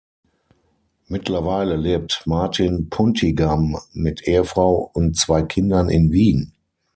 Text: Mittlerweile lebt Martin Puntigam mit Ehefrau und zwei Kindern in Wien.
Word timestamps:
Mittlerweile 1.09 1.75
lebt 1.77 2.23
Martin 2.25 2.89
Puntigam 2.89 3.77
mit 3.93 4.27
Ehefrau 4.27 4.89
und 4.95 5.15
zwei 5.15 5.43
Kindern 5.43 5.89
in 5.89 6.11
Wien. 6.11 6.53